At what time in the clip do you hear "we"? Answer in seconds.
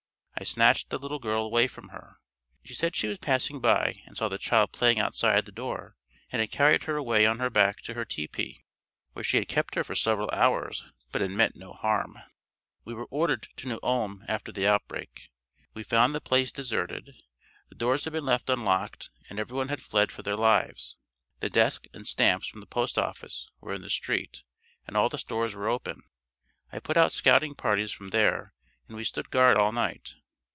12.85-12.95, 15.75-15.83, 28.97-29.03